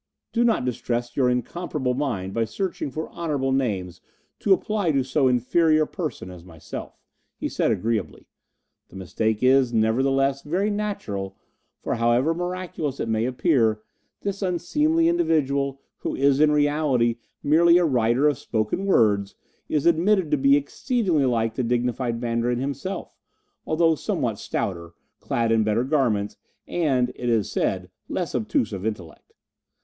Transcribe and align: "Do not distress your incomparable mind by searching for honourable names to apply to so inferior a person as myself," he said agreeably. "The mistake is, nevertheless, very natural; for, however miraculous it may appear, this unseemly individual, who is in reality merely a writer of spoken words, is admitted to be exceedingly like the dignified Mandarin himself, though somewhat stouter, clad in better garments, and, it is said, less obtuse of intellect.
"Do 0.33 0.43
not 0.43 0.65
distress 0.65 1.15
your 1.15 1.29
incomparable 1.29 1.93
mind 1.93 2.33
by 2.33 2.43
searching 2.45 2.89
for 2.89 3.11
honourable 3.11 3.51
names 3.51 4.01
to 4.39 4.51
apply 4.51 4.91
to 4.93 5.03
so 5.03 5.27
inferior 5.27 5.83
a 5.83 5.87
person 5.87 6.31
as 6.31 6.43
myself," 6.43 6.99
he 7.37 7.47
said 7.47 7.69
agreeably. 7.69 8.25
"The 8.89 8.95
mistake 8.95 9.43
is, 9.43 9.71
nevertheless, 9.73 10.41
very 10.41 10.71
natural; 10.71 11.37
for, 11.83 11.93
however 11.97 12.33
miraculous 12.33 12.99
it 12.99 13.09
may 13.09 13.25
appear, 13.27 13.81
this 14.21 14.41
unseemly 14.41 15.07
individual, 15.07 15.79
who 15.97 16.15
is 16.15 16.39
in 16.39 16.51
reality 16.51 17.17
merely 17.43 17.77
a 17.77 17.85
writer 17.85 18.27
of 18.27 18.39
spoken 18.39 18.87
words, 18.87 19.35
is 19.69 19.85
admitted 19.85 20.31
to 20.31 20.35
be 20.37 20.57
exceedingly 20.57 21.25
like 21.27 21.53
the 21.53 21.63
dignified 21.63 22.19
Mandarin 22.19 22.57
himself, 22.57 23.19
though 23.67 23.93
somewhat 23.93 24.39
stouter, 24.39 24.95
clad 25.19 25.51
in 25.51 25.63
better 25.63 25.83
garments, 25.83 26.37
and, 26.67 27.09
it 27.13 27.29
is 27.29 27.51
said, 27.51 27.91
less 28.09 28.33
obtuse 28.33 28.73
of 28.73 28.83
intellect. 28.83 29.33